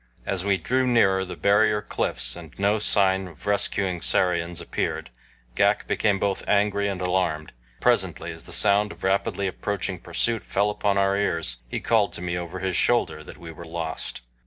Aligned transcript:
As 0.25 0.43
we 0.43 0.57
drew 0.57 0.87
nearer 0.87 1.23
the 1.23 1.35
barrier 1.35 1.79
cliffs 1.79 2.35
and 2.35 2.51
no 2.57 2.79
sign 2.79 3.27
of 3.27 3.45
rescuing 3.45 3.99
Sarians 4.01 4.59
appeared 4.59 5.11
Ghak 5.55 5.85
became 5.85 6.17
both 6.17 6.43
angry 6.49 6.87
and 6.87 6.99
alarmed, 7.01 7.49
and 7.49 7.81
presently 7.81 8.31
as 8.31 8.45
the 8.45 8.51
sound 8.51 8.91
of 8.91 9.03
rapidly 9.03 9.45
approaching 9.45 9.99
pursuit 9.99 10.43
fell 10.43 10.71
upon 10.71 10.97
our 10.97 11.15
ears, 11.15 11.57
he 11.67 11.79
called 11.79 12.13
to 12.13 12.21
me 12.23 12.35
over 12.35 12.57
his 12.57 12.75
shoulder 12.75 13.23
that 13.23 13.37
we 13.37 13.51
were 13.51 13.63
lost. 13.63 14.23